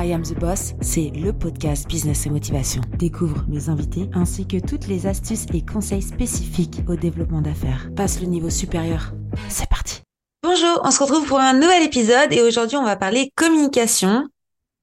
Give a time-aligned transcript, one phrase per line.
[0.00, 2.82] I Am the Boss, c'est le podcast Business et Motivation.
[2.98, 7.90] Découvre mes invités ainsi que toutes les astuces et conseils spécifiques au développement d'affaires.
[7.96, 9.12] Passe le niveau supérieur.
[9.48, 10.02] C'est parti.
[10.44, 14.28] Bonjour, on se retrouve pour un nouvel épisode et aujourd'hui on va parler communication.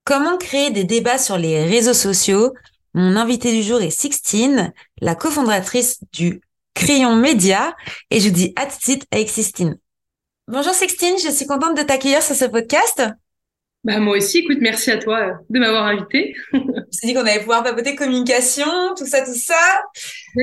[0.04, 2.54] Comment créer des débats sur les réseaux sociaux?
[2.94, 6.42] Mon invité du jour est Sixtine, la cofondatrice du
[6.74, 7.74] Crayon Média
[8.12, 9.78] et je vous dis à tout de suite avec Sixtine.
[10.52, 13.02] Bonjour Sixtine, je suis contente de t'accueillir sur ce podcast.
[13.86, 16.36] Bah moi aussi, écoute, merci à toi euh, de m'avoir invité.
[16.54, 16.60] On
[16.90, 18.66] s'est dit qu'on allait pouvoir papoter communication,
[18.98, 19.54] tout ça, tout ça,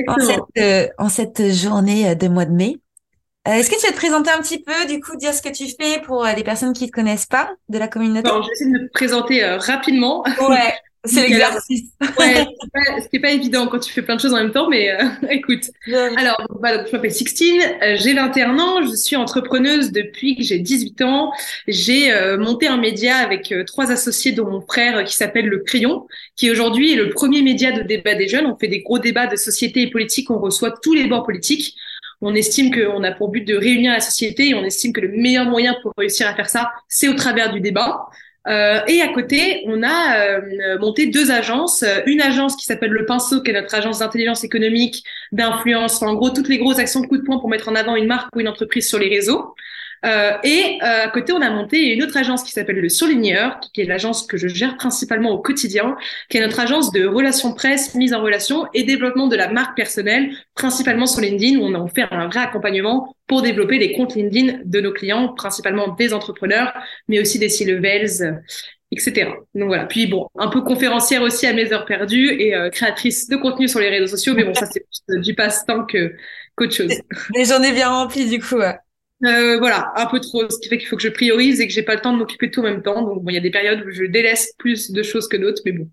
[0.07, 2.77] en cette, euh, en cette, journée euh, de mois de mai.
[3.45, 5.65] Est-ce que tu vas te présenter un petit peu, du coup, dire ce que tu
[5.67, 8.29] fais pour les personnes qui ne te connaissent pas de la communauté?
[8.29, 10.23] Alors, je vais essayer de me présenter rapidement.
[10.47, 10.73] Ouais.
[11.05, 11.89] C'est l'exercice.
[12.17, 12.45] Ouais,
[13.01, 14.89] ce qui est pas évident quand tu fais plein de choses en même temps, mais
[14.89, 15.63] euh, écoute.
[16.15, 20.59] Alors, voilà, je m'appelle Sixtine, euh, j'ai 21 ans, je suis entrepreneuse depuis que j'ai
[20.59, 21.33] 18 ans.
[21.67, 26.07] J'ai euh, monté un média avec trois associés dont mon frère qui s'appelle Le Crayon,
[26.37, 28.45] qui aujourd'hui est le premier média de débat des jeunes.
[28.45, 31.75] On fait des gros débats de société et politique, on reçoit tous les bords politiques.
[32.25, 35.09] On estime qu'on a pour but de réunir la société et on estime que le
[35.09, 38.05] meilleur moyen pour réussir à faire ça, c'est au travers du débat.
[38.47, 41.83] Euh, et à côté, on a euh, monté deux agences.
[42.05, 46.29] Une agence qui s'appelle Le Pinceau, qui est notre agence d'intelligence économique, d'influence, en gros
[46.29, 48.39] toutes les grosses actions de coup de poing pour mettre en avant une marque ou
[48.39, 49.55] une entreprise sur les réseaux.
[50.05, 53.59] Euh, et euh, à côté, on a monté une autre agence qui s'appelle le Surligneur,
[53.73, 55.95] qui est l'agence que je gère principalement au quotidien,
[56.29, 59.75] qui est notre agence de relations presse, mise en relation et développement de la marque
[59.77, 64.15] personnelle, principalement sur LinkedIn, où on a fait un vrai accompagnement pour développer les comptes
[64.15, 66.73] LinkedIn de nos clients, principalement des entrepreneurs,
[67.07, 68.41] mais aussi des C-levels,
[68.91, 69.31] etc.
[69.55, 69.85] Donc voilà.
[69.85, 73.67] Puis bon, un peu conférencière aussi à mes heures perdues et euh, créatrice de contenu
[73.67, 76.13] sur les réseaux sociaux, mais bon, ça c'est du passe-temps que
[76.55, 76.93] qu'autre chose.
[77.35, 78.59] Les journées bien remplies du coup.
[79.25, 81.73] Euh, voilà, un peu trop, ce qui fait qu'il faut que je priorise et que
[81.73, 83.01] j'ai pas le temps de m'occuper de tout en même temps.
[83.01, 85.61] Donc bon, il y a des périodes où je délaisse plus de choses que d'autres,
[85.65, 85.89] mais bon,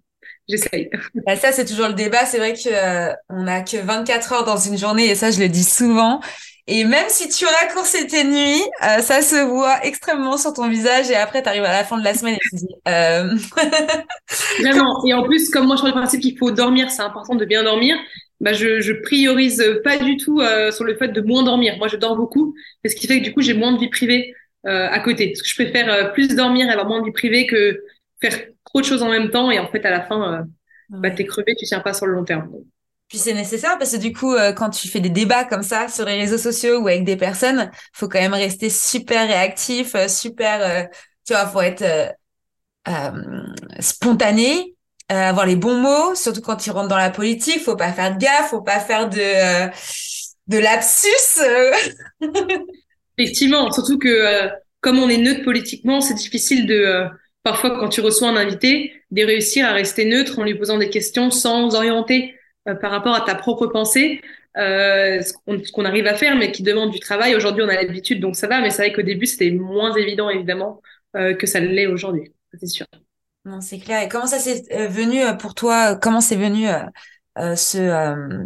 [0.49, 0.91] j'essaye.
[1.27, 2.25] Bah, ça, c'est toujours le débat.
[2.27, 5.39] C'est vrai que euh, on a que 24 heures dans une journée et ça, je
[5.39, 6.21] le dis souvent.
[6.67, 11.11] Et même si tu raccourcis tes nuits, euh, ça se voit extrêmement sur ton visage
[11.11, 12.69] et après, tu arrives à la fin de la semaine et tu dis...
[12.89, 13.35] Euh...
[14.61, 15.05] Vraiment.
[15.05, 17.45] Et en plus, comme moi, je suis le principe qu'il faut dormir, c'est important de
[17.45, 17.97] bien dormir
[18.41, 21.77] bah je, je priorise pas du tout euh, sur le fait de moins dormir.
[21.77, 23.89] Moi, je dors beaucoup, et ce qui fait que du coup, j'ai moins de vie
[23.89, 24.35] privée
[24.67, 25.29] euh, à côté.
[25.29, 27.83] Parce que je préfère euh, plus dormir et avoir moins de vie privée que
[28.21, 29.51] faire trop de choses en même temps.
[29.51, 30.47] Et en fait, à la fin,
[30.89, 32.51] bah, t'es crevé, tu tiens pas sur le long terme.
[33.09, 36.05] Puis c'est nécessaire parce que du coup, quand tu fais des débats comme ça sur
[36.05, 40.89] les réseaux sociaux ou avec des personnes, faut quand même rester super réactif, super,
[41.27, 42.15] tu vois, faut être
[43.81, 44.77] spontané
[45.11, 47.61] euh, avoir les bons mots, surtout quand ils rentrent dans la politique.
[47.61, 49.69] Faut pas faire de gaffe, faut pas faire de euh,
[50.47, 51.41] de lapsus.
[53.19, 54.49] Effectivement, surtout que euh,
[54.81, 57.07] comme on est neutre politiquement, c'est difficile de
[57.43, 60.91] parfois quand tu reçois un invité, de réussir à rester neutre en lui posant des
[60.91, 62.35] questions sans orienter
[62.81, 64.21] par rapport à ta propre pensée.
[64.57, 67.37] Euh, ce qu'on arrive à faire, mais qui demande du travail.
[67.37, 70.29] Aujourd'hui, on a l'habitude, donc ça va, mais c'est vrai qu'au début, c'était moins évident,
[70.29, 70.83] évidemment,
[71.17, 72.87] euh, que ça l'est aujourd'hui, c'est sûr.
[73.45, 74.03] Non, c'est clair.
[74.03, 78.37] Et comment ça s'est euh, venu euh, pour toi Comment c'est venu euh, ce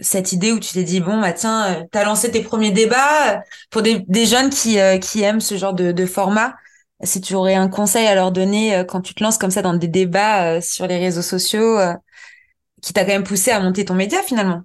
[0.00, 3.82] cette idée où tu t'es dit bon bah tiens, t'as lancé tes premiers débats pour
[3.82, 6.54] des, des jeunes qui qui aiment ce genre de, de format.
[7.02, 9.74] Si tu aurais un conseil à leur donner quand tu te lances comme ça dans
[9.74, 11.78] des débats sur les réseaux sociaux,
[12.82, 14.62] qui t'a quand même poussé à monter ton média finalement?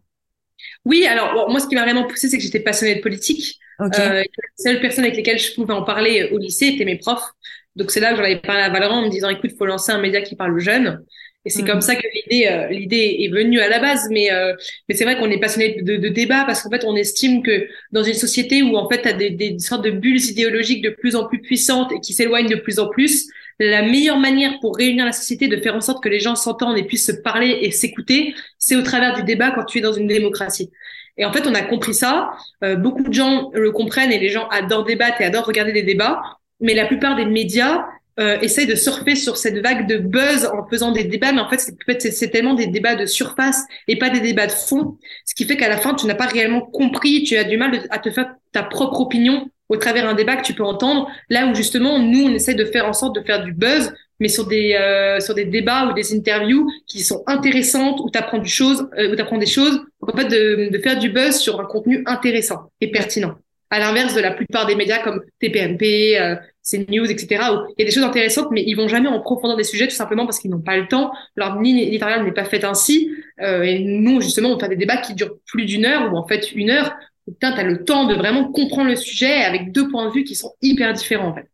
[0.85, 3.59] Oui, alors moi ce qui m'a vraiment poussé c'est que j'étais passionnée de politique.
[3.79, 4.01] Okay.
[4.01, 7.31] Euh, les seules personnes avec lesquelles je pouvais en parler au lycée étaient mes profs.
[7.75, 9.91] Donc c'est là que j'en avais parlé à Valorant en me disant écoute, faut lancer
[9.91, 11.03] un média qui parle aux jeunes.
[11.43, 11.81] Et c'est comme mm.
[11.81, 14.07] ça que l'idée euh, l'idée est venue à la base.
[14.11, 14.53] Mais euh,
[14.87, 17.67] mais c'est vrai qu'on est passionné de, de, débat parce qu'en fait on estime que
[17.91, 21.15] dans une société où en fait t'as des, des sortes de bulles idéologiques de plus
[21.15, 23.27] en plus puissantes et qui s'éloignent de plus en plus,
[23.59, 26.77] la meilleure manière pour réunir la société, de faire en sorte que les gens s'entendent
[26.77, 29.93] et puissent se parler et s'écouter, c'est au travers du débat quand tu es dans
[29.93, 30.69] une démocratie.
[31.17, 32.31] Et en fait, on a compris ça.
[32.63, 35.83] Euh, beaucoup de gens le comprennent et les gens adorent débattre et adorent regarder des
[35.83, 36.21] débats
[36.61, 37.85] mais la plupart des médias
[38.19, 41.49] euh, essayent de surfer sur cette vague de buzz en faisant des débats, mais en
[41.49, 45.33] fait, c'est, c'est tellement des débats de surface et pas des débats de fond, ce
[45.33, 47.99] qui fait qu'à la fin, tu n'as pas réellement compris, tu as du mal à
[47.99, 51.55] te faire ta propre opinion au travers d'un débat que tu peux entendre, là où
[51.55, 54.73] justement, nous, on essaie de faire en sorte de faire du buzz, mais sur des
[54.73, 58.87] euh, sur des débats ou des interviews qui sont intéressantes, où tu apprends du chose,
[58.97, 62.03] euh, où apprends des choses, en fait, de, de faire du buzz sur un contenu
[62.05, 63.35] intéressant et pertinent
[63.71, 67.83] à l'inverse de la plupart des médias comme TPMP, euh, CNews, etc., où il y
[67.83, 70.39] a des choses intéressantes, mais ils vont jamais en profondeur des sujets tout simplement parce
[70.39, 71.11] qu'ils n'ont pas le temps.
[71.35, 73.09] Leur ligne éditoriale n'est pas faite ainsi.
[73.41, 76.27] Euh, et nous, justement, on fait des débats qui durent plus d'une heure ou en
[76.27, 76.93] fait une heure.
[77.25, 80.25] Putain, tu as le temps de vraiment comprendre le sujet avec deux points de vue
[80.25, 81.47] qui sont hyper différents en fait.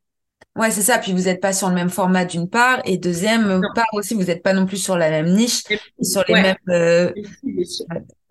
[0.58, 0.98] Ouais, c'est ça.
[0.98, 4.24] Puis vous n'êtes pas sur le même format d'une part, et deuxième part aussi, vous
[4.24, 5.64] n'êtes pas non plus sur la même niche,
[6.02, 7.12] sur les mêmes, euh,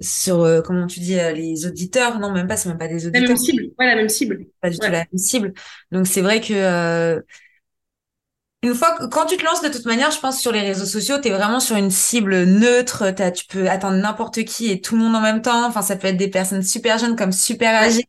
[0.00, 2.18] sur euh, comment tu dis, euh, les auditeurs.
[2.18, 3.22] Non, même pas, c'est même pas des auditeurs.
[3.22, 3.62] La même cible.
[3.78, 4.46] Ouais, la même cible.
[4.60, 5.52] Pas du tout la même cible.
[5.92, 7.22] Donc c'est vrai que
[8.62, 10.86] une fois que, quand tu te lances de toute manière, je pense sur les réseaux
[10.86, 13.04] sociaux, tu es vraiment sur une cible neutre.
[13.18, 15.64] As, tu peux attendre n'importe qui et tout le monde en même temps.
[15.64, 18.08] Enfin, ça peut être des personnes super jeunes comme super âgées.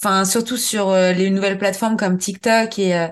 [0.00, 3.08] Enfin, surtout sur les nouvelles plateformes comme TikTok et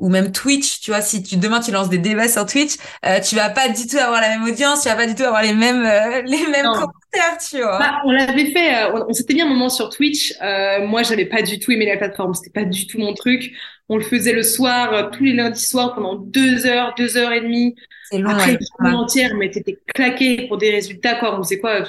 [0.00, 2.76] ou même Twitch, tu vois, si tu demain tu lances des débats sur Twitch,
[3.06, 5.22] euh, tu vas pas du tout avoir la même audience, tu vas pas du tout
[5.22, 7.78] avoir les mêmes euh, les mêmes commentaires, tu vois.
[7.78, 10.34] Bah, on l'avait fait, euh, on, s'était mis un moment sur Twitch.
[10.42, 13.52] Euh, moi, j'avais pas du tout aimé la plateforme, c'était pas du tout mon truc.
[13.88, 17.40] On le faisait le soir, tous les lundis soirs pendant deux heures, deux heures et
[17.40, 17.74] demie.
[18.10, 21.38] C'est long, Après une entière, mais t'étais claqué pour des résultats quoi.
[21.38, 21.84] On faisait quoi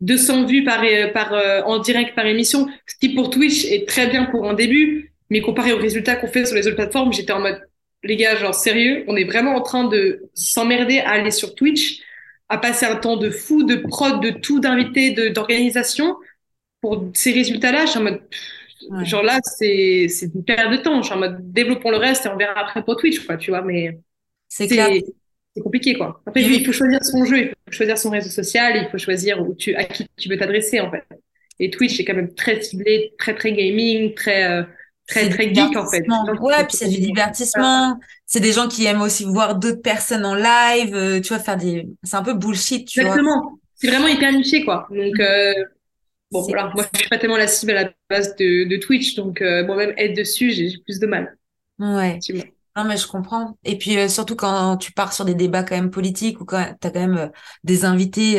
[0.00, 1.32] 200 vues par par
[1.66, 5.40] en direct par émission, ce qui pour Twitch est très bien pour un début mais
[5.40, 7.60] comparé aux résultats qu'on fait sur les autres plateformes, j'étais en mode,
[8.02, 12.00] les gars, genre sérieux, on est vraiment en train de s'emmerder à aller sur Twitch,
[12.48, 16.16] à passer un temps de fou, de prod, de tout, d'invités, d'organisation.
[16.80, 18.20] Pour ces résultats-là, je suis en mode,
[19.04, 21.00] genre là, c'est, une perte de temps.
[21.00, 23.50] Je suis en mode, développons le reste et on verra après pour Twitch, quoi, tu
[23.50, 23.98] vois, mais.
[24.48, 26.20] C'est C'est compliqué, quoi.
[26.26, 29.40] Après, il faut choisir son jeu, il faut choisir son réseau social, il faut choisir
[29.40, 31.04] où tu, à qui tu veux t'adresser, en fait.
[31.60, 34.64] Et Twitch est quand même très ciblé, très, très gaming, très, euh,
[35.06, 36.04] très très geek en fait.
[36.40, 37.98] Ouais, puis c'est du divertissement.
[38.26, 41.56] C'est des gens qui aiment aussi voir d'autres personnes en live, euh, tu vois, faire
[41.56, 41.88] des.
[42.02, 43.58] C'est un peu bullshit, tu Exactement.
[43.74, 44.86] C'est vraiment hyper niché quoi.
[44.90, 45.52] Donc euh,
[46.30, 49.14] bon voilà, moi je suis pas tellement la cible à la base de, de Twitch,
[49.14, 51.36] donc euh, moi-même être dessus, j'ai plus de mal.
[51.78, 52.18] Ouais.
[52.76, 53.56] Non, mais je comprends.
[53.64, 56.64] Et puis, euh, surtout quand tu pars sur des débats quand même politiques ou quand
[56.80, 57.30] tu as quand même
[57.62, 58.36] des invités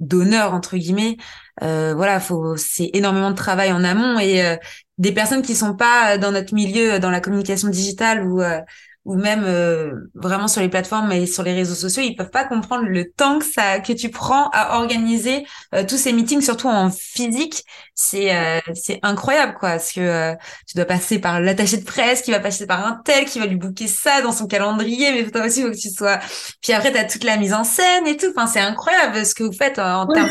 [0.00, 1.16] d'honneur, entre guillemets,
[1.60, 4.58] voilà, faut, c'est énormément de travail en amont et
[4.98, 8.42] des personnes qui sont pas dans notre milieu, dans la communication digitale ou
[9.08, 12.44] ou même euh, vraiment sur les plateformes et sur les réseaux sociaux, ils peuvent pas
[12.44, 16.68] comprendre le temps que ça que tu prends à organiser euh, tous ces meetings, surtout
[16.68, 17.64] en physique.
[17.94, 20.34] C'est euh, c'est incroyable quoi, parce que
[20.66, 23.46] tu dois passer par l'attaché de presse, qui va passer par un tel, qui va
[23.46, 26.18] lui booker ça dans son calendrier, mais toi aussi il faut que tu sois.
[26.60, 28.26] Puis après tu as toute la mise en scène et tout.
[28.36, 30.28] Enfin c'est incroyable ce que vous faites en termes.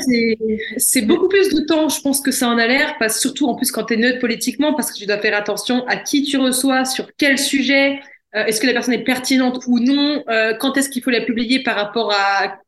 [0.78, 3.56] C'est beaucoup plus de temps, je pense que ça en a l'air, parce surtout en
[3.56, 6.38] plus quand tu es neutre politiquement, parce que tu dois faire attention à qui tu
[6.38, 8.00] reçois, sur quel sujet.
[8.38, 10.24] Euh, est-ce que la personne est pertinente ou non?
[10.30, 12.60] Euh, Quand est-ce qu'il faut la publier par rapport à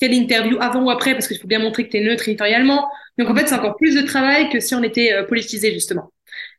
[0.00, 1.14] quelle interview avant ou après?
[1.14, 2.88] Parce qu'il faut bien montrer que tu es neutre éditorialement.
[3.18, 6.12] Donc en fait, c'est encore plus de travail que si on était euh, politisé justement.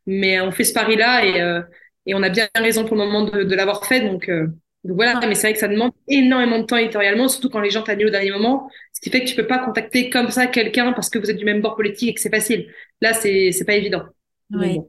[0.08, 1.62] Mais on fait ce pari-là et,
[2.06, 4.02] et on a bien raison pour le moment de, de l'avoir fait.
[4.02, 7.60] Donc, donc voilà, mais c'est vrai que ça demande énormément de temps éditorialement, surtout quand
[7.60, 10.30] les gens t'annulent au dernier moment, ce qui fait que tu peux pas contacter comme
[10.30, 12.72] ça quelqu'un parce que vous êtes du même bord politique et que c'est facile.
[13.02, 14.04] Là, c'est c'est pas évident.
[14.52, 14.80] Oui.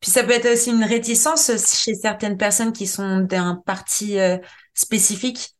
[0.00, 1.50] Puis ça peut être aussi une réticence
[1.84, 4.38] chez certaines personnes qui sont d'un parti euh,
[4.74, 5.50] spécifique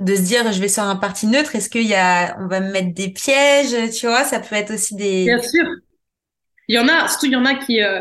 [0.00, 2.60] de se dire je vais sur un parti neutre est-ce qu'il y a on va
[2.60, 4.24] me mettre des pièges tu vois?
[4.24, 5.64] Ça peut être aussi des bien sûr.
[6.68, 8.00] Il y en a surtout il y en a qui euh,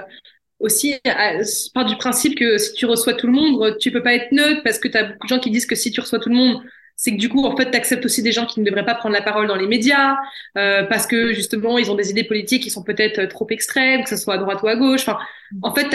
[0.60, 1.44] aussi euh,
[1.74, 4.62] part du principe que si tu reçois tout le monde tu peux pas être neutre
[4.64, 6.36] parce que tu as beaucoup de gens qui disent que si tu reçois tout le
[6.36, 6.62] monde
[7.02, 8.94] c'est que du coup, en fait, tu acceptes aussi des gens qui ne devraient pas
[8.94, 10.18] prendre la parole dans les médias,
[10.58, 14.10] euh, parce que justement, ils ont des idées politiques qui sont peut-être trop extrêmes, que
[14.10, 15.08] ce soit à droite ou à gauche.
[15.08, 15.18] Enfin,
[15.62, 15.88] en fait,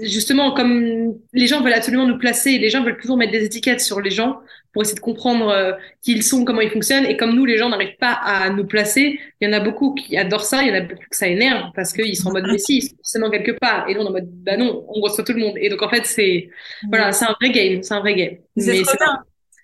[0.00, 3.82] justement, comme les gens veulent absolument nous placer, les gens veulent toujours mettre des étiquettes
[3.82, 4.38] sur les gens
[4.72, 7.04] pour essayer de comprendre euh, qui ils sont, comment ils fonctionnent.
[7.04, 9.92] Et comme nous, les gens n'arrivent pas à nous placer, il y en a beaucoup
[9.92, 12.32] qui adorent ça, il y en a beaucoup que ça énerve parce qu'ils sont en
[12.32, 13.86] mode, mais si, ils sont forcément quelque part.
[13.86, 15.58] Et nous, on est en mode, bah non, on reçoit tout le monde.
[15.58, 16.48] Et donc, en fait, c'est,
[16.88, 18.36] voilà, c'est un vrai game, c'est un vrai game.
[18.56, 18.82] Mais c'est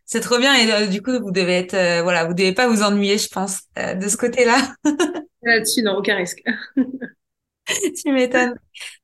[0.09, 2.67] c'est trop bien et euh, du coup vous devez être euh, voilà vous devez pas
[2.67, 4.57] vous ennuyer je pense euh, de ce côté-là.
[5.43, 6.43] Là-dessus non aucun risque.
[7.67, 8.55] tu m'étonnes.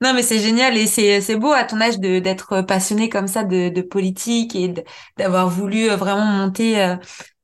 [0.00, 3.26] Non mais c'est génial et c'est c'est beau à ton âge de d'être passionné comme
[3.26, 4.72] ça de de politique et
[5.18, 6.96] d'avoir voulu vraiment monter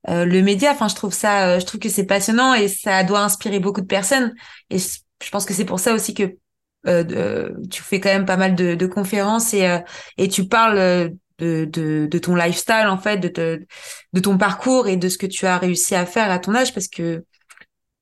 [0.09, 0.73] le média.
[0.73, 3.87] Enfin je trouve ça je trouve que c'est passionnant et ça doit inspirer beaucoup de
[3.87, 4.35] personnes
[4.71, 6.35] et je pense que c'est pour ça aussi que
[7.71, 9.69] tu fais quand même pas mal de, de conférences et
[10.17, 13.67] et tu parles de, de, ton lifestyle en fait, de,
[14.13, 16.75] de ton parcours et de ce que tu as réussi à faire à ton âge
[16.75, 17.25] parce que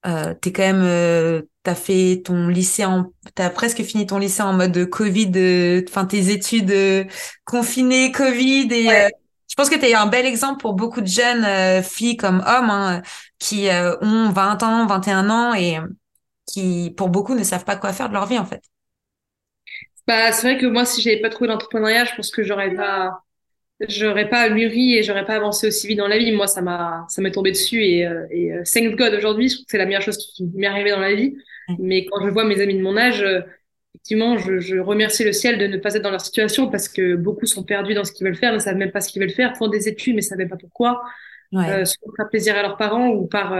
[0.06, 4.42] euh, t'es quand même euh, t'as fait ton lycée en t'as presque fini ton lycée
[4.42, 7.04] en mode Covid euh, enfin tes études euh,
[7.44, 9.08] confinées Covid et
[9.48, 12.70] je pense que tu es un bel exemple pour beaucoup de jeunes filles comme hommes
[12.70, 13.02] hein,
[13.40, 13.68] qui
[14.02, 15.78] ont 20 ans 21 ans et
[16.46, 18.62] qui pour beaucoup ne savent pas quoi faire de leur vie en fait.
[20.08, 23.22] Bah, c'est vrai que moi, si j'avais pas trouvé l'entrepreneuriat, je pense que j'aurais pas,
[23.88, 26.32] j'aurais pas mûri et j'aurais pas avancé aussi vite dans la vie.
[26.32, 29.54] Moi, ça m'a, ça m'est tombé dessus et, euh, et euh, thank God aujourd'hui, je
[29.54, 31.36] trouve que c'est la meilleure chose qui m'est arrivée dans la vie.
[31.78, 33.40] Mais quand je vois mes amis de mon âge, euh,
[33.94, 37.14] effectivement, je, je, remercie le ciel de ne pas être dans leur situation parce que
[37.14, 39.30] beaucoup sont perdus dans ce qu'ils veulent faire, ne savent même pas ce qu'ils veulent
[39.30, 41.02] faire, font des études mais ne savent même pas pourquoi,
[41.52, 41.70] ouais.
[41.70, 43.54] euh, soit faire plaisir à leurs parents ou par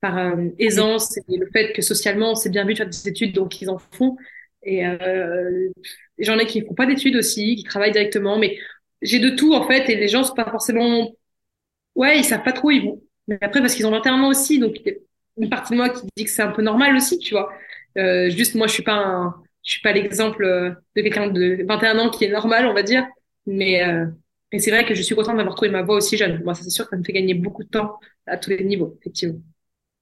[0.00, 3.34] par euh, aisance et le fait que socialement c'est bien vu de faire des études
[3.34, 4.16] donc ils en font.
[4.62, 5.70] Et euh,
[6.18, 8.58] j'en ai qui font pas d'études aussi, qui travaillent directement, mais
[9.02, 11.12] j'ai de tout en fait et les gens sont pas forcément,
[11.94, 13.02] ouais, ils savent pas trop ils vont.
[13.28, 14.76] Mais après parce qu'ils ont 21 ans aussi, donc
[15.36, 17.52] une partie de moi qui dit que c'est un peu normal aussi, tu vois.
[17.98, 21.64] Euh, juste moi je suis pas un je suis pas l'exemple euh, de quelqu'un de
[21.66, 23.06] 21 ans qui est normal, on va dire.
[23.46, 24.06] Mais, euh,
[24.52, 26.42] mais c'est vrai que je suis contente d'avoir trouvé ma voie aussi jeune.
[26.44, 28.64] Moi, ça c'est sûr que ça me fait gagner beaucoup de temps à tous les
[28.64, 29.40] niveaux, effectivement.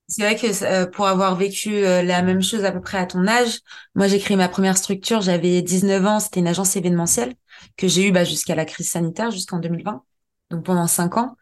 [0.06, 3.04] C'est vrai que euh, pour avoir vécu euh, la même chose à peu près à
[3.04, 3.58] ton âge,
[3.94, 7.34] moi j'ai créé ma première structure, j'avais 19 ans, c'était une agence événementielle
[7.76, 10.02] que j'ai eue bah, jusqu'à la crise sanitaire, jusqu'en 2020,
[10.50, 11.36] donc pendant cinq ans.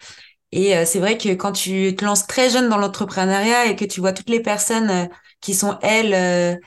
[0.53, 4.01] Et c'est vrai que quand tu te lances très jeune dans l'entrepreneuriat et que tu
[4.01, 5.09] vois toutes les personnes
[5.41, 6.61] qui sont elles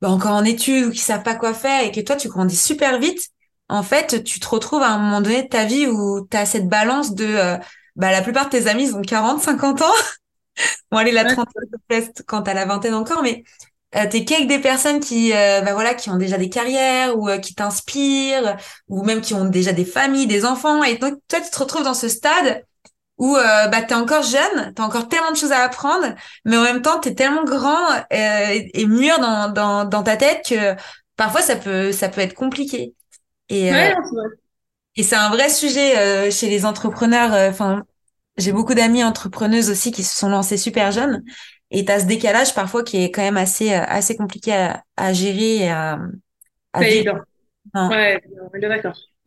[0.00, 2.56] bah, encore en études ou qui savent pas quoi faire et que toi tu grandis
[2.56, 3.30] super vite,
[3.68, 6.46] en fait, tu te retrouves à un moment donné de ta vie où tu as
[6.46, 7.58] cette balance de euh,
[7.96, 9.92] bah la plupart de tes amis ils ont 40, 50 ans.
[10.90, 13.44] bon allez la trentaine quand t'as la vingtaine encore mais
[13.96, 17.28] euh, t'es qu'avec des personnes qui euh, bah voilà qui ont déjà des carrières ou
[17.28, 18.56] euh, qui t'inspirent
[18.88, 21.84] ou même qui ont déjà des familles, des enfants et donc toi tu te retrouves
[21.84, 22.64] dans ce stade
[23.18, 26.06] où euh, bah t'es encore jeune, t'as encore tellement de choses à apprendre,
[26.44, 30.44] mais en même temps t'es tellement grand euh, et mûr dans, dans dans ta tête
[30.48, 30.76] que
[31.16, 32.94] parfois ça peut ça peut être compliqué.
[33.50, 33.90] Et euh,
[34.96, 37.32] et c'est un vrai sujet euh, chez les entrepreneurs.
[37.34, 37.84] Euh, enfin,
[38.36, 41.22] j'ai beaucoup d'amis entrepreneuses aussi qui se sont lancées super jeunes.
[41.70, 45.56] Et t'as ce décalage parfois qui est quand même assez assez compliqué à, à gérer
[45.56, 45.98] et à,
[46.72, 47.24] à vivre.
[47.74, 48.20] Ouais,
[48.60, 48.96] d'accord.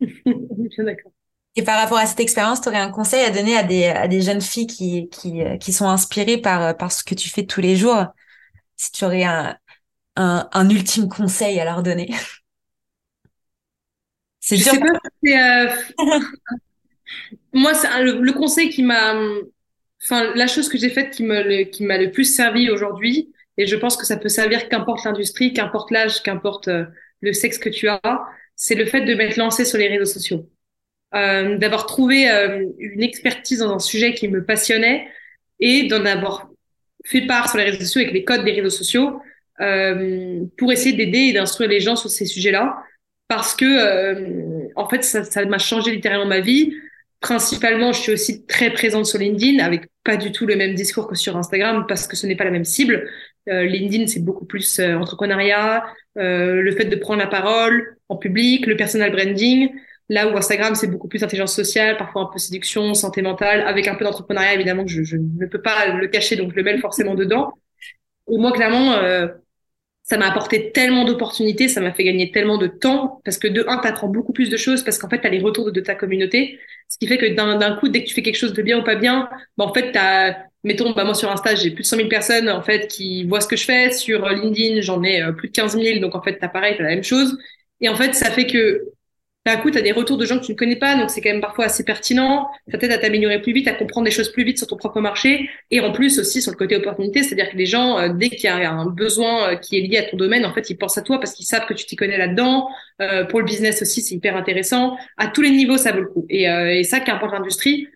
[0.78, 1.12] d'accord.
[1.54, 4.08] Et par rapport à cette expérience, tu aurais un conseil à donner à des, à
[4.08, 7.60] des jeunes filles qui, qui, qui sont inspirées par, par ce que tu fais tous
[7.60, 8.06] les jours?
[8.76, 9.56] Si tu aurais un,
[10.16, 12.10] un, un ultime conseil à leur donner
[14.40, 14.72] C'est dur.
[15.26, 15.68] Euh...
[17.52, 19.14] Moi, c'est le, le, conseil qui m'a,
[20.02, 23.96] enfin, la chose que j'ai faite qui m'a le plus servi aujourd'hui, et je pense
[23.96, 26.84] que ça peut servir qu'importe l'industrie, qu'importe l'âge, qu'importe euh,
[27.20, 28.00] le sexe que tu as,
[28.56, 30.48] c'est le fait de m'être lancé sur les réseaux sociaux
[31.14, 35.08] euh, d'avoir trouvé euh, une expertise dans un sujet qui me passionnait
[35.60, 36.48] et d'en avoir
[37.04, 39.20] fait part sur les réseaux sociaux avec les codes des réseaux sociaux
[39.60, 42.82] euh, pour essayer d'aider et d'instruire les gens sur ces sujets-là
[43.28, 46.74] parce que euh, en fait ça m'a changé littéralement ma vie.
[47.22, 51.08] Principalement, je suis aussi très présente sur LinkedIn avec pas du tout le même discours
[51.08, 53.08] que sur Instagram parce que ce n'est pas la même cible.
[53.48, 55.84] Euh, LinkedIn, c'est beaucoup plus euh, entrepreneuriat,
[56.16, 59.70] le fait de prendre la parole en public, le personal branding.
[60.08, 63.88] Là où Instagram, c'est beaucoup plus intelligence sociale, parfois un peu séduction, santé mentale, avec
[63.88, 66.62] un peu d'entrepreneuriat, évidemment, que je, je, ne peux pas le cacher, donc je le
[66.64, 67.54] mets forcément dedans.
[68.30, 69.28] Et moi, clairement, euh,
[70.12, 73.64] ça m'a apporté tellement d'opportunités, ça m'a fait gagner tellement de temps, parce que de
[73.66, 75.80] un, tu apprends beaucoup plus de choses, parce qu'en fait, tu as les retours de,
[75.80, 78.60] ta communauté, ce qui fait que d'un coup, dès que tu fais quelque chose de
[78.60, 81.70] bien ou pas bien, bah, en fait, tu as, mettons, bah, moi sur Insta, j'ai
[81.70, 83.90] plus de 100 000 personnes, en fait, qui voient ce que je fais.
[83.90, 86.82] Sur LinkedIn, j'en ai euh, plus de 15 000, donc en fait, t'as pareil, t'as
[86.82, 87.38] la même chose.
[87.80, 88.82] Et en fait, ça fait que
[89.44, 91.30] d'un coup, tu des retours de gens que tu ne connais pas, donc c'est quand
[91.30, 92.48] même parfois assez pertinent.
[92.70, 95.00] Ça t'aide à t'améliorer plus vite, à comprendre des choses plus vite sur ton propre
[95.00, 95.50] marché.
[95.72, 98.44] Et en plus aussi sur le côté opportunité, c'est-à-dire que les gens, euh, dès qu'il
[98.44, 100.96] y a un besoin euh, qui est lié à ton domaine, en fait, ils pensent
[100.96, 102.68] à toi parce qu'ils savent que tu t'y connais là-dedans.
[103.00, 104.96] Euh, pour le business aussi, c'est hyper intéressant.
[105.16, 106.24] À tous les niveaux, ça vaut le coup.
[106.30, 107.88] Et, et ça, qu'importe l'industrie,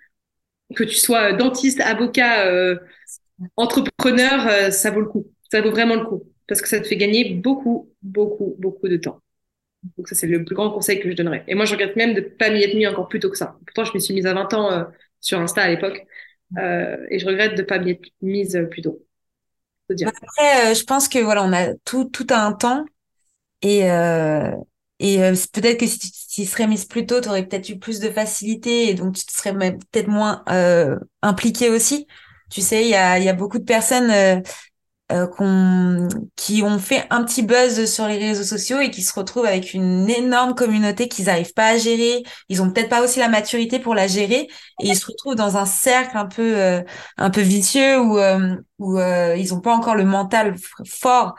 [0.74, 2.76] que tu sois dentiste, avocat,
[3.56, 5.26] entrepreneur, ça vaut le coup.
[5.50, 8.96] Ça vaut vraiment le coup parce que ça te fait gagner beaucoup, beaucoup, beaucoup de
[8.96, 9.20] temps.
[9.96, 11.44] Donc ça, c'est le plus grand conseil que je donnerais.
[11.48, 13.58] Et moi, je regrette même de pas m'y être mis encore plus tôt que ça.
[13.66, 14.84] Pourtant, je me suis mise à 20 ans euh,
[15.20, 16.04] sur Insta à l'époque.
[16.58, 19.02] Euh, et je regrette de pas m'y être mise plus tôt.
[19.90, 20.10] Dire.
[20.22, 22.84] Après, euh, je pense que voilà, on a tout, tout à un temps.
[23.62, 24.52] Et, euh,
[25.00, 27.78] et euh, peut-être que si tu t'y serais mise plus tôt, tu aurais peut-être eu
[27.78, 30.44] plus de facilité et donc tu serais peut-être moins
[31.22, 32.06] impliqué aussi.
[32.50, 34.42] Tu sais, il y a, y a beaucoup de personnes
[35.12, 39.46] euh, qui ont fait un petit buzz sur les réseaux sociaux et qui se retrouvent
[39.46, 42.24] avec une énorme communauté qu'ils n'arrivent pas à gérer.
[42.48, 44.48] Ils ont peut-être pas aussi la maturité pour la gérer
[44.80, 46.82] et ils se retrouvent dans un cercle un peu euh,
[47.18, 51.36] un peu vicieux où euh, où euh, ils ont pas encore le mental fort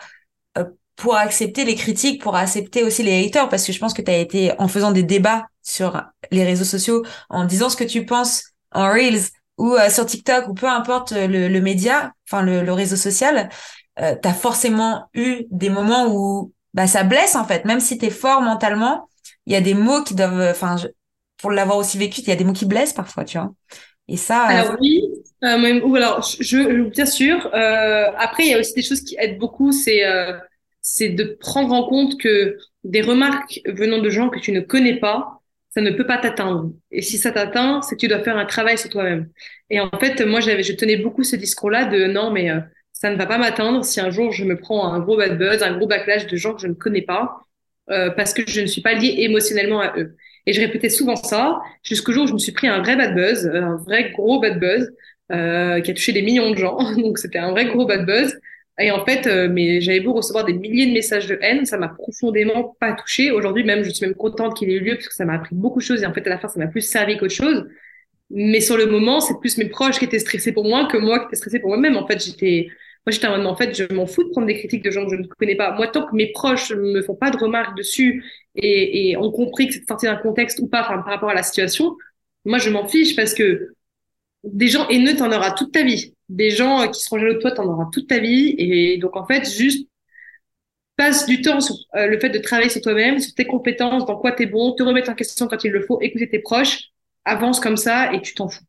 [0.95, 4.09] pour accepter les critiques, pour accepter aussi les haters parce que je pense que tu
[4.09, 8.05] as été en faisant des débats sur les réseaux sociaux en disant ce que tu
[8.05, 12.63] penses en reels ou euh, sur TikTok ou peu importe le, le média, enfin le,
[12.63, 13.49] le, réseau social,
[13.99, 17.65] euh, tu forcément eu des moments où bah, ça blesse en fait.
[17.65, 19.09] Même si tu es fort mentalement,
[19.45, 20.75] il y a des mots qui doivent, enfin,
[21.37, 23.53] pour l'avoir aussi vécu, il y a des mots qui blessent parfois, tu vois.
[24.07, 24.45] Et ça.
[24.45, 25.03] Euh, alors oui,
[25.43, 27.49] euh, ou alors je, je, bien sûr.
[27.53, 29.71] Euh, après, il y a aussi des choses qui aident beaucoup.
[29.71, 30.03] C'est
[30.81, 34.99] c'est de prendre en compte que des remarques venant de gens que tu ne connais
[34.99, 35.36] pas,
[35.69, 36.71] ça ne peut pas t'atteindre.
[36.91, 39.29] Et si ça t'atteint, c'est que tu dois faire un travail sur toi-même.
[39.69, 42.59] Et en fait, moi, je tenais beaucoup ce discours-là de non, mais euh,
[42.93, 45.61] ça ne va pas m'atteindre si un jour je me prends un gros bad buzz,
[45.61, 47.41] un gros backlash de gens que je ne connais pas,
[47.89, 50.15] euh, parce que je ne suis pas liée émotionnellement à eux.
[50.45, 53.13] Et je répétais souvent ça jusqu'au jour où je me suis pris un vrai bad
[53.13, 54.89] buzz, un vrai gros bad buzz,
[55.31, 56.77] euh, qui a touché des millions de gens.
[56.97, 58.35] Donc c'était un vrai gros bad buzz.
[58.79, 61.77] Et en fait, euh, mais j'avais beau recevoir des milliers de messages de haine, ça
[61.77, 63.31] m'a profondément pas touché.
[63.31, 65.55] Aujourd'hui, même, je suis même contente qu'il ait eu lieu parce que ça m'a appris
[65.55, 67.65] beaucoup de choses et en fait, à la fin, ça m'a plus servi qu'autre chose.
[68.29, 71.19] Mais sur le moment, c'est plus mes proches qui étaient stressés pour moi que moi
[71.19, 71.97] qui étais stressée pour moi-même.
[71.97, 72.67] En fait, j'étais,
[73.05, 75.05] moi, j'étais en mode, en fait, je m'en fous de prendre des critiques de gens
[75.05, 75.71] que je ne connais pas.
[75.71, 78.23] Moi, tant que mes proches me font pas de remarques dessus
[78.55, 81.33] et, et ont compris que c'est sorti d'un contexte ou pas, enfin, par rapport à
[81.33, 81.95] la situation,
[82.45, 83.69] moi, je m'en fiche parce que
[84.43, 86.13] des gens haineux, t'en auras toute ta vie.
[86.29, 88.55] Des gens euh, qui seront jaloux de toi, t'en auras toute ta vie.
[88.57, 89.87] Et donc, en fait, juste
[90.97, 94.17] passe du temps sur euh, le fait de travailler sur toi-même, sur tes compétences, dans
[94.17, 96.89] quoi t'es bon, te remettre en question quand il le faut, écouter tes proches,
[97.23, 98.63] avance comme ça et tu t'en fous.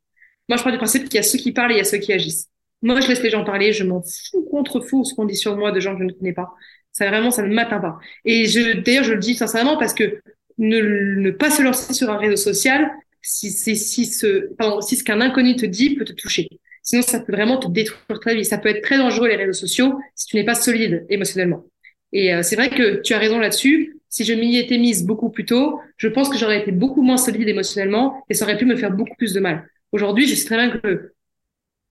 [0.48, 1.84] Moi, je pars du principe qu'il y a ceux qui parlent et il y a
[1.84, 2.48] ceux qui agissent.
[2.82, 5.56] Moi, je laisse les gens parler, je m'en fous contre fou ce qu'on dit sur
[5.56, 6.54] moi de gens que je ne connais pas.
[6.92, 7.98] Ça vraiment, ça ne m'atteint pas.
[8.24, 10.20] Et je, d'ailleurs, je le dis sincèrement parce que
[10.58, 12.90] ne, pas se lancer sur un réseau social,
[13.22, 14.48] si, si, si ce,
[14.80, 16.48] si ce qu'un inconnu te dit peut te toucher.
[16.88, 18.46] Sinon, ça peut vraiment te détruire ta vie.
[18.46, 21.66] Ça peut être très dangereux, les réseaux sociaux, si tu n'es pas solide émotionnellement.
[22.14, 23.98] Et euh, c'est vrai que tu as raison là-dessus.
[24.08, 27.18] Si je m'y étais mise beaucoup plus tôt, je pense que j'aurais été beaucoup moins
[27.18, 29.68] solide émotionnellement et ça aurait pu me faire beaucoup plus de mal.
[29.92, 31.12] Aujourd'hui, je sais très bien que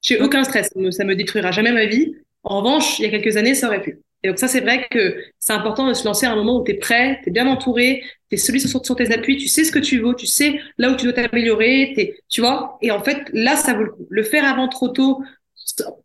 [0.01, 0.71] j'ai aucun stress.
[0.89, 2.15] Ça me détruira jamais ma vie.
[2.41, 3.99] En revanche, il y a quelques années, ça aurait pu.
[4.23, 6.63] Et donc ça, c'est vrai que c'est important de se lancer à un moment où
[6.63, 9.47] tu es prêt, tu es bien entouré, tu es solide sur, sur, tes appuis, tu
[9.47, 12.77] sais ce que tu veux, tu sais là où tu dois t'améliorer, tu vois.
[12.81, 14.07] Et en fait, là, ça vaut le coup.
[14.09, 15.23] Le faire avant trop tôt,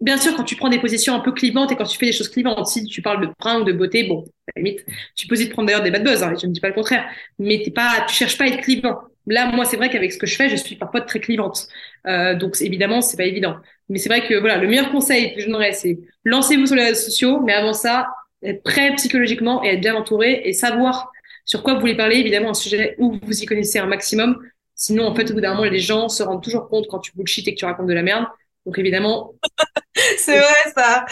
[0.00, 2.12] bien sûr, quand tu prends des positions un peu clivantes et quand tu fais des
[2.12, 4.84] choses clivantes, si tu parles de brun ou de beauté, bon, à la limite,
[5.16, 6.74] tu peux aussi te prendre d'ailleurs des bad buzz, hein, je ne dis pas le
[6.74, 7.04] contraire,
[7.38, 8.98] mais t'es pas, tu cherches pas à être clivant.
[9.26, 11.68] Là, moi, c'est vrai qu'avec ce que je fais, je suis parfois très clivante.
[12.06, 13.56] Euh, donc, évidemment, c'est pas évident.
[13.88, 16.84] Mais c'est vrai que voilà, le meilleur conseil que je donnerais, c'est lancez-vous sur les
[16.84, 18.08] réseaux sociaux, mais avant ça,
[18.42, 21.10] être prêt psychologiquement et être bien entouré et savoir
[21.44, 24.38] sur quoi vous voulez parler, évidemment, un sujet où vous y connaissez un maximum.
[24.74, 27.12] Sinon, en fait, au bout d'un moment, les gens se rendent toujours compte quand tu
[27.14, 28.26] bullshit et que tu racontes de la merde.
[28.66, 29.34] Donc, évidemment.
[30.16, 31.04] c'est vrai, ça.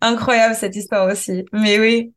[0.00, 1.44] Incroyable, cette histoire aussi.
[1.52, 2.12] Mais oui.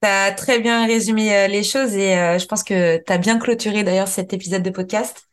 [0.00, 3.18] Tu as très bien résumé euh, les choses et euh, je pense que tu as
[3.18, 5.28] bien clôturé d'ailleurs cet épisode de podcast.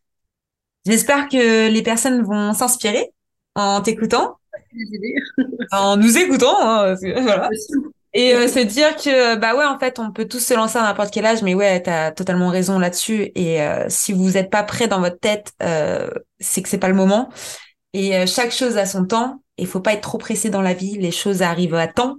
[0.88, 3.12] J'espère que les personnes vont s'inspirer
[3.54, 4.40] en t'écoutant,
[5.72, 6.56] en nous écoutant.
[6.62, 7.50] Hein, voilà.
[8.14, 10.84] Et euh, se dire que bah ouais en fait on peut tous se lancer à
[10.84, 14.88] n'importe quel âge mais ouais t'as totalement raison là-dessus et si vous n'êtes pas prêt
[14.88, 15.52] dans votre tête
[16.40, 17.30] c'est que c'est pas le moment
[17.92, 20.98] et chaque chose a son temps il faut pas être trop pressé dans la vie
[20.98, 22.18] les choses arrivent à temps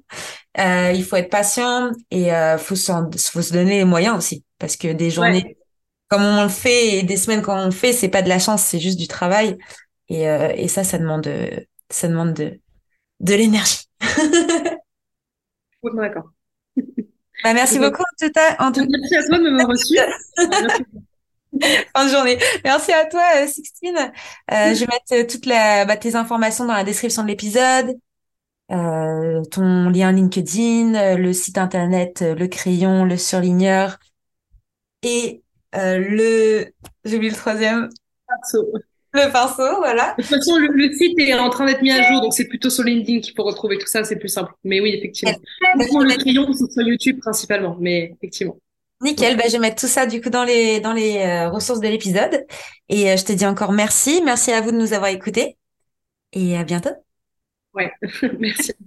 [0.59, 4.77] euh, il faut être patient et euh, faut, faut se donner les moyens aussi parce
[4.77, 5.57] que des journées
[6.09, 8.39] comme on le fait et des semaines comme on le fait, c'est pas de la
[8.39, 9.59] chance, c'est juste du travail
[10.09, 11.29] et, euh, et ça, ça demande
[11.91, 12.61] ça demande de
[13.21, 13.89] de l'énergie.
[15.95, 16.31] d'accord.
[17.43, 18.57] Bah, merci beaucoup en tout cas.
[18.59, 18.87] En tout...
[18.89, 19.99] Merci à toi de m'avoir reçu.
[21.97, 22.39] fin de journée.
[22.65, 24.13] Merci à toi, Sixtine.
[24.53, 27.97] Euh, je vais mettre toutes la, bah, tes informations dans la description de l'épisode.
[28.73, 33.99] Euh, ton lien LinkedIn, euh, le site internet, euh, le crayon, le surligneur
[35.03, 36.65] et le,
[37.05, 37.89] j'ai oublié le troisième.
[38.27, 38.73] Pinceau.
[39.13, 40.15] Le pinceau, voilà.
[40.19, 42.71] De toute façon, le, site est en train d'être mis à jour, donc c'est plutôt
[42.71, 44.53] sur LinkedIn qu'il faut retrouver tout ça, c'est plus simple.
[44.65, 45.37] Mais oui, effectivement.
[45.77, 48.57] le crayon, c'est sur YouTube principalement, mais effectivement.
[49.03, 51.89] Nickel, bah, je vais mettre tout ça du coup dans les dans les ressources de
[51.89, 52.47] l'épisode.
[52.89, 55.59] Et je te dis encore merci, merci à vous de nous avoir écoutés
[56.33, 56.91] et à bientôt.
[57.75, 57.93] Ouais,
[58.41, 58.73] merci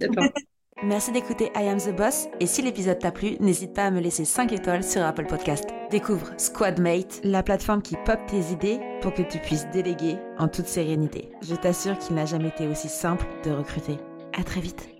[0.82, 4.00] Merci d'écouter I Am the Boss et si l'épisode t'a plu, n'hésite pas à me
[4.00, 5.68] laisser 5 étoiles sur Apple Podcast.
[5.90, 10.66] Découvre Squadmate, la plateforme qui pop tes idées pour que tu puisses déléguer en toute
[10.66, 11.32] sérénité.
[11.42, 13.98] Je t'assure qu'il n'a jamais été aussi simple de recruter.
[14.38, 14.99] À très vite.